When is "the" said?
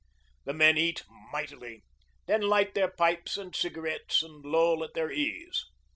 0.45-0.53